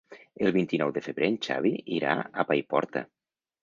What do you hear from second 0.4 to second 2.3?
El vint-i-nou de febrer en Xavi irà